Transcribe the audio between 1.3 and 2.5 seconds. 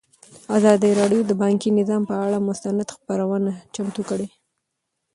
بانکي نظام پر اړه